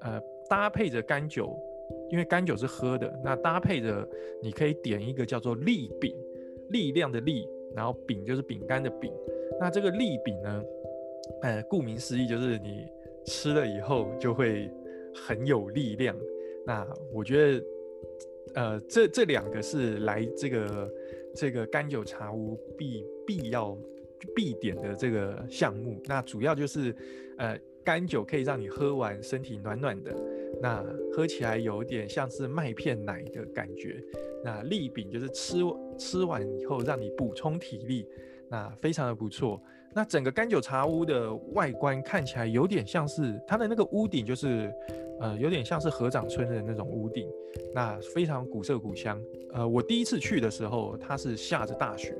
[0.00, 1.56] 呃搭配着干酒，
[2.10, 4.08] 因为干酒是喝的，那搭配着
[4.42, 6.14] 你可以点一个叫做力饼，
[6.70, 9.12] 力量的力，然后饼就是饼干的饼。
[9.60, 10.64] 那这个力饼呢，
[11.42, 12.86] 呃顾名思义就是你
[13.24, 14.70] 吃了以后就会
[15.14, 16.16] 很有力量。
[16.66, 17.64] 那我觉得。
[18.54, 20.90] 呃，这这两个是来这个
[21.34, 23.76] 这个甘酒茶屋必必要
[24.34, 26.00] 必点的这个项目。
[26.06, 26.94] 那主要就是，
[27.38, 30.14] 呃，甘酒可以让你喝完身体暖暖的，
[30.60, 34.02] 那喝起来有点像是麦片奶的感觉。
[34.44, 35.56] 那利饼就是吃
[35.98, 38.06] 吃完以后让你补充体力，
[38.48, 39.62] 那非常的不错。
[39.98, 44.72] 那整个干酒茶屋的外观看起来有点像是它的那个屋顶，就是
[45.18, 47.28] 呃有点像是合掌村的那种屋顶，
[47.74, 49.20] 那非常古色古香。
[49.54, 52.14] 呃，我第一次去的时候，它是下着大雪，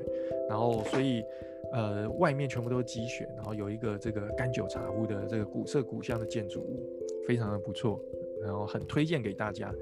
[0.49, 1.23] 然后所以
[1.71, 6.85] 呃外面全部都是积雪，然后有一个这个干酒茶屋的这个古色古香的建筑物，
[7.25, 7.97] 非常的不错，
[8.43, 9.73] 然后很推荐给大家。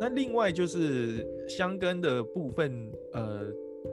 [0.00, 3.46] 那另外就是香根的部分，呃。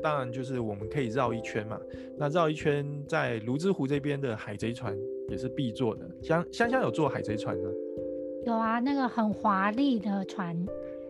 [0.04, 1.80] 当然，就是我们可以绕一圈嘛。
[2.18, 4.94] 那绕一圈，在泸沽湖这边的海贼船
[5.30, 6.06] 也是必坐的。
[6.22, 7.70] 香香香有坐海贼船吗？
[8.46, 10.54] 有啊，那个很华丽的船。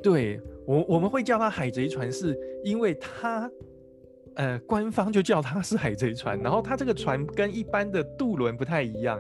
[0.04, 3.50] 对我我们会叫它海贼船，是因为它，
[4.36, 6.40] 呃，官方就叫它是海贼船。
[6.40, 9.20] 然后它这个船跟一般的渡轮不太一样，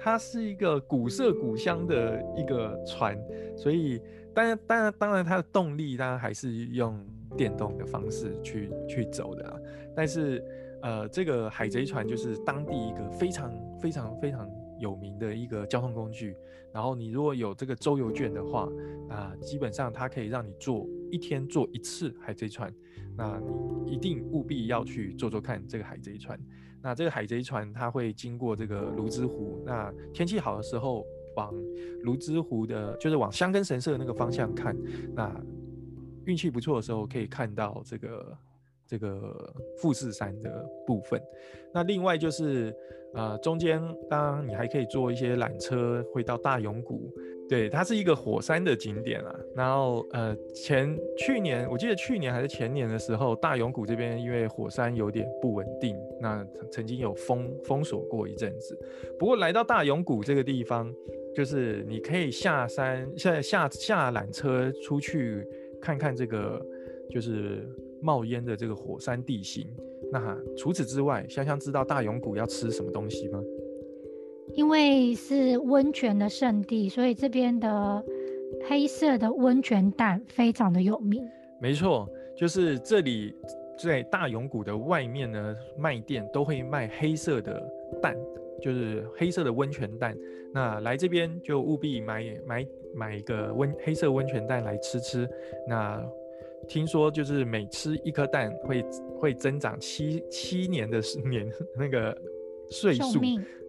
[0.00, 3.16] 它是一个古色古香的一个船，
[3.56, 4.00] 所以
[4.34, 6.98] 当然当然当然它的动力当然还是用。
[7.36, 9.56] 电动的方式去去走的啊，
[9.94, 10.44] 但是
[10.82, 16.34] 呃，这个海贼船就是当地一个非常非常非常有名的一个交通工具。
[16.72, 18.68] 然后你如果有这个周游券的话，
[19.08, 22.72] 啊，基本上它可以让你坐一天坐一次海贼船，
[23.16, 23.40] 那
[23.86, 26.38] 你一定务必要去坐坐看这个海贼船。
[26.82, 31.54] 那这个海贼船它会经过这个泸沽湖，那天气好的时候往
[32.02, 34.76] 泸沽湖的，就是往香根神社那个方向看，
[35.14, 35.32] 那。
[36.26, 38.38] 运气不错的时候，可以看到这个
[38.86, 41.20] 这个富士山的部分。
[41.72, 42.74] 那另外就是，
[43.14, 43.80] 呃，中间
[44.10, 47.10] 当然你还可以坐一些缆车，会到大永谷。
[47.48, 49.34] 对，它是一个火山的景点啊。
[49.54, 58.78] 然后，呃，前去年我记得去年还是前年的时候，大永谷这边因为火山有点不稳定，那曾经有封封锁过一阵子。
[59.18, 60.90] 不过来到大永谷这个地方，
[61.34, 65.46] 就是你可以下山，下下下缆车出去。
[65.82, 66.64] 看看这个
[67.10, 67.68] 就是
[68.00, 69.66] 冒烟的这个火山地形。
[70.12, 73.42] 那除此之外，香香知道大永谷要吃什么东西吗？
[74.54, 78.04] 因为是温泉的圣地，所以这边的
[78.68, 81.22] 黑色的温泉蛋非常的有名。
[81.60, 83.34] 没错，就是这里
[83.82, 87.62] 在大永谷的外面呢，卖店都会卖黑色的
[88.02, 88.14] 蛋，
[88.60, 90.16] 就是黑色的温泉蛋。
[90.52, 92.66] 那来这边就务必买买。
[92.94, 95.28] 买一个温黑色温泉蛋来吃吃，
[95.66, 96.04] 那
[96.68, 98.84] 听说就是每吃一颗蛋会
[99.18, 102.16] 会增长七七年的年那个
[102.70, 103.20] 岁数，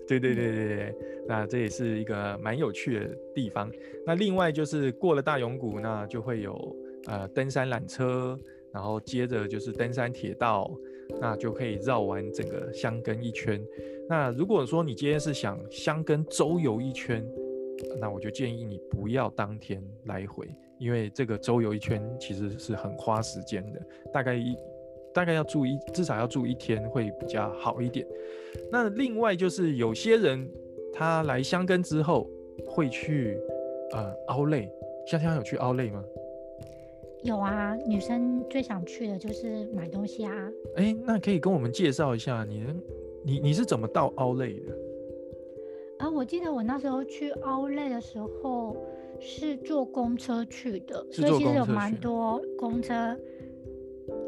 [0.07, 0.95] 对对对对对，
[1.27, 3.71] 那这也是一个蛮有趣的地方。
[4.05, 6.75] 那另外就是过了大永谷，那就会有
[7.07, 8.37] 呃登山缆车，
[8.71, 10.69] 然后接着就是登山铁道，
[11.19, 13.59] 那就可以绕完整个箱根一圈。
[14.07, 17.25] 那如果说你今天是想箱根周游一圈。
[17.99, 23.81] 那我就建议你不要当天来回，因为这个周游一圈其实是很花时间的，
[24.11, 24.55] 大概一
[25.13, 28.05] 大概要住一至少要住一天会比较好一点。
[28.71, 30.49] 那另外就是有些人
[30.93, 32.29] 他来香根之后
[32.67, 33.37] 会去
[33.91, 34.71] 呃凹类，
[35.07, 36.03] 香香有去凹类吗？
[37.23, 40.33] 有啊，女生最想去的就是买东西啊。
[40.75, 42.65] 哎，那可以跟我们介绍一下你
[43.23, 44.75] 你你是怎么到凹类的？
[46.23, 48.77] 啊，我记得我那时候去奥莱的时候
[49.19, 53.13] 是坐公车去的，所以其实有蛮多公车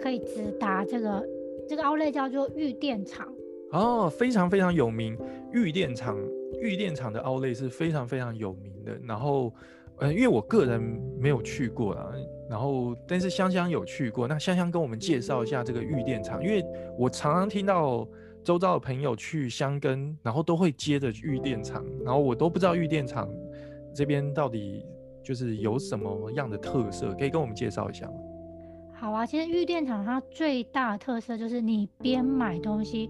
[0.01, 1.25] 可以直达这个
[1.69, 3.33] 这个奥莱叫做玉电厂
[3.71, 5.17] 哦，非常非常有名。
[5.53, 6.17] 玉电厂
[6.59, 8.91] 玉电厂的奥莱是非常非常有名的。
[9.07, 9.53] 然后，
[9.99, 10.81] 呃，因为我个人
[11.17, 12.11] 没有去过啊，
[12.49, 14.27] 然后但是香香有去过。
[14.27, 16.61] 那香香跟我们介绍一下这个玉电厂，因为
[16.99, 18.05] 我常常听到。
[18.45, 23.27] 周遭的朋友去香根，然后都会接着玉电厂，然后我都不知道玉电厂
[23.91, 24.85] 这边到底
[25.23, 28.13] 就是有什么样的特色，可以跟我们介绍一下吗？
[28.93, 33.09] 好啊，其实玉电厂它最大的特色就是你边买东西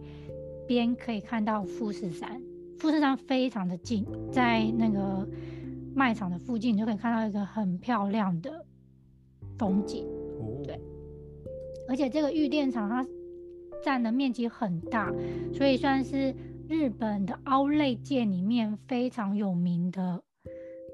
[0.66, 2.42] 边可以看到富士山，
[2.80, 5.28] 富士山非常的近，在那个
[5.94, 8.66] 卖场的附近你就可以看到一个很漂亮的
[9.60, 10.06] 风景。
[10.40, 10.80] 哦，对，
[11.90, 13.06] 而且这个玉电厂它。
[13.84, 15.14] 占的面积很大，
[15.54, 16.34] 所以算是
[16.68, 20.22] 日本的凹类界里面非常有名的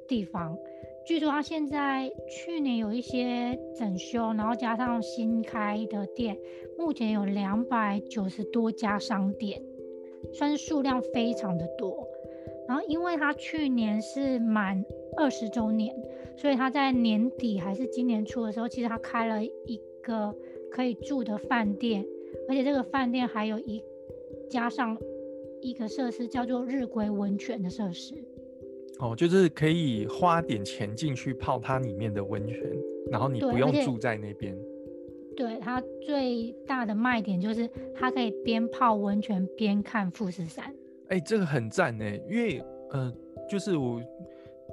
[0.07, 0.57] 地方。
[1.05, 6.38] 据说它现在去年有一些整修，然后加上新开的店，
[6.77, 9.61] 目前有两百九十多家商店，
[10.34, 12.07] 算是数量非常的多。
[12.67, 14.86] 然后因为它去年是满
[15.17, 15.93] 二十周年，
[16.38, 20.34] 所以它在年底还是今年初的时候，其实它开了一个
[20.71, 22.05] 可以住的饭店。
[22.47, 23.81] 而且这个饭店还有一
[24.49, 24.97] 加上
[25.61, 28.13] 一个设施，叫做日归温泉的设施。
[28.99, 32.59] 哦，就是可以花点钱进去泡它里面的温泉，
[33.09, 34.57] 然后你不用住在那边。
[35.35, 40.73] 对它最大的卖点就是它可以边泡温泉边看富士山。
[41.07, 43.13] 哎，这个很赞呢，因为呃，
[43.49, 44.01] 就是我。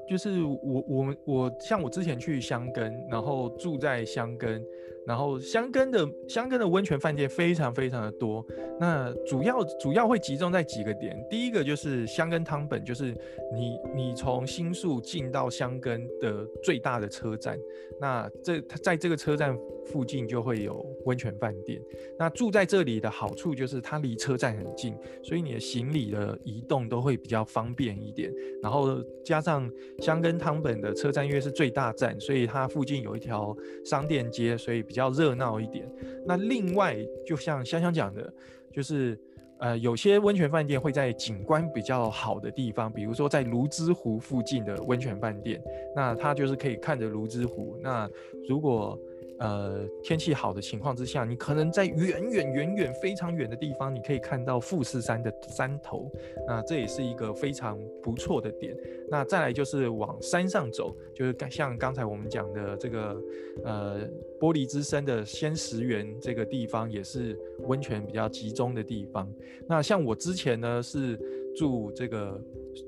[0.09, 4.65] 就是我我们我像我之前去香根，然后住在香根，
[5.09, 8.45] 然后香根的香根的温泉饭店非常非常的多。
[8.79, 13.07] 那主要主要会集中在几个点，第一个就是香根汤本，就是
[13.53, 17.59] 你你从新宿进到香根的最大的车站，
[17.99, 21.81] 那这它在这个车站附近就会有温泉饭店。
[22.19, 24.95] 那住在这里的好处就是它离车站很近，
[25.25, 28.31] 所以你的行李的移动都会比较方便一点，
[28.63, 29.69] 然后加上。
[30.01, 33.55] 香根汤本的车站因为是最大站，所以它附近有一条
[33.85, 35.89] 商店街，所以比较较热闹一点。
[36.27, 38.31] 那另外，就像香香讲的，
[38.73, 39.19] 就是
[39.59, 45.61] 呃，有些温泉饭店会在景观比较好的地方，比如说在泸沽湖附近的温泉饭店，
[45.97, 47.77] 那它就是可以看着泸沽湖。
[47.83, 48.09] 那
[48.49, 48.99] 如果
[49.39, 56.11] 呃，天气好的情况之下，你可能在远远远远非常远的地方，你可以看到富士山的山头，
[56.47, 58.77] 那这也是一个非常不错的点。
[59.11, 63.17] 那再来就是往山上走，就是像刚才我们讲的这个
[63.65, 64.01] 呃
[64.41, 69.33] 玻璃之森的仙石园这个地方，也是温泉比较集中的地方。
[69.67, 71.19] 那像我之前呢是
[71.59, 72.41] 住这个。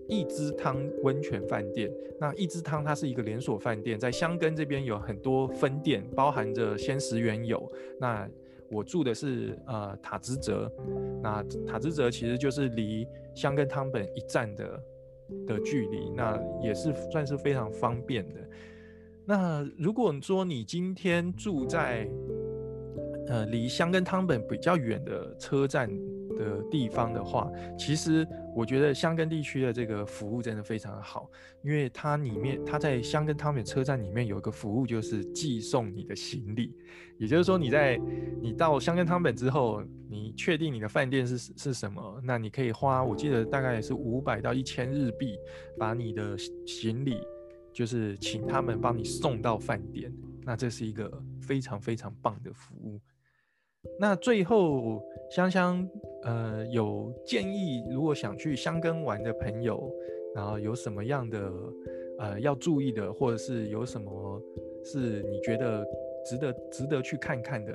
[0.07, 1.91] 一之汤温泉饭店，
[2.21, 7.61] 那一之汤它是一个连锁饭店，在香根这边有很多分店，包含着仙石原有。
[7.99, 8.29] 那
[8.71, 10.71] 我住的是呃塔之泽，
[11.21, 13.05] 那塔之泽其实就是离
[13.35, 14.81] 香根汤本一站的
[15.45, 18.41] 的距离，那也是算是非常方便的。
[19.25, 22.09] 那如果说你今天住在
[23.27, 25.91] 呃离香根汤本比较远的车站，
[26.41, 28.27] 的地方的话，其实
[28.57, 31.31] 我觉得香根地区的这个服务真的非常好，
[31.63, 36.75] 因为它里面它在香根汤美车站里面有一个服务，就是寄送你的行李。
[37.19, 38.01] 也就是说，你在
[38.41, 45.39] 你到香根汤本之后，你确定你的饭店是是什么，那你可以花，我记得大概是五百到一千日币，
[45.79, 46.35] 把你的
[46.67, 47.19] 行李
[47.73, 50.11] 就是请他们帮你送到饭店。
[50.43, 52.99] 那这是一个非常非常棒的服务。
[53.99, 55.89] 那最后，香香
[56.23, 59.91] 呃有建议，如果想去香根玩的朋友，
[60.35, 61.53] 然后有什么样的
[62.19, 64.43] 呃要注意的，或者是有什么
[64.85, 65.87] 是你觉得
[66.25, 67.73] 值得值得去看看的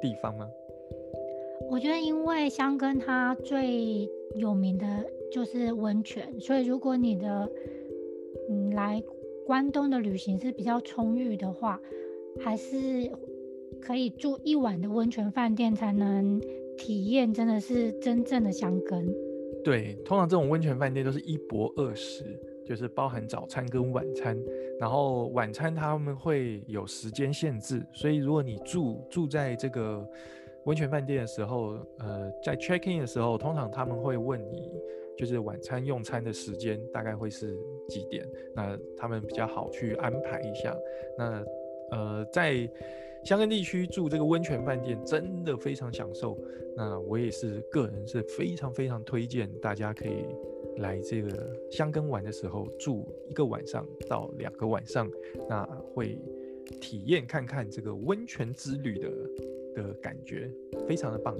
[0.00, 0.48] 地方吗？
[1.70, 4.86] 我觉得，因为香根它最有名的
[5.32, 7.50] 就是温泉，所以如果你的
[8.50, 9.02] 嗯来
[9.46, 11.80] 关东的旅行是比较充裕的话，
[12.38, 13.10] 还是。
[13.80, 16.40] 可以住一晚的温泉饭店才能
[16.76, 19.08] 体验，真的是真正的香根。
[19.64, 22.24] 对，通常这种温泉饭店都是一博二十，
[22.64, 24.38] 就是包含早餐跟晚餐。
[24.78, 30.06] 然后晚餐他们会有时间限制，所以如果你住住在这个
[30.64, 34.70] 温泉饭店的时候，呃，在 check in 的时候，通常他们会问你，
[35.16, 37.58] 就是晚餐用餐的时间大概会是
[37.88, 38.24] 几点？
[38.54, 40.76] 那他们比较好去安排一下。
[41.18, 41.44] 那
[41.90, 42.68] 呃，在
[43.24, 46.38] 香根地区住这个温泉饭店真的非常享受，
[46.74, 50.24] 那我也是个人是非常非常推荐大家可以
[50.78, 55.10] 来这个香根玩的时候住一个晚上到两个晚上，
[55.48, 55.62] 那
[55.92, 56.18] 会
[56.80, 59.10] 体验看看这个温泉之旅的
[59.74, 60.50] 的感觉，
[60.86, 61.36] 非常的棒。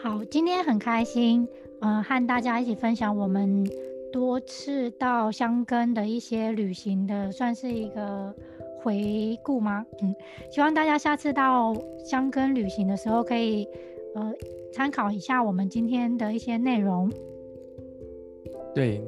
[0.00, 1.46] 好，今天很开心，
[1.80, 3.68] 嗯，和大家一起分享我们
[4.10, 8.34] 多次到香根的一些旅行的，算是一个。
[8.82, 9.86] 回顾吗？
[10.02, 10.14] 嗯，
[10.50, 11.74] 希望大家下次到
[12.04, 13.66] 香根旅行的时候，可以
[14.14, 14.32] 呃
[14.72, 17.10] 参考一下我们今天的一些内容。
[18.74, 19.02] 对，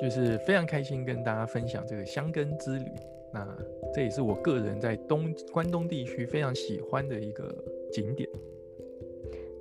[0.00, 2.84] 就是非常开心跟大家分享这个香根之旅。
[3.32, 3.46] 那
[3.94, 7.54] 这也是我个人在东关东地区非常喜欢的一个
[7.92, 8.28] 景点。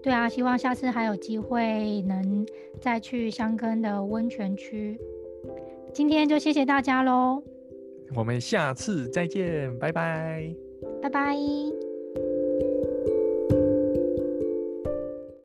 [0.02, 2.48] 对啊，希望下次还有机会能
[2.80, 4.98] 再去香根的温泉区。
[5.92, 7.44] 今天就谢谢大家喽。
[8.16, 10.54] 我们下次再见，拜拜，
[11.02, 11.89] 拜拜。